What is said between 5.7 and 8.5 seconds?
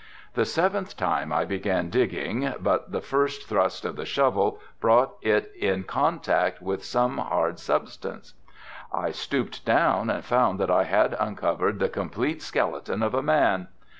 contact with some hard substance.